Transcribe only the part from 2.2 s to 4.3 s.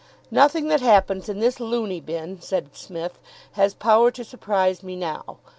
said Psmith, "has power to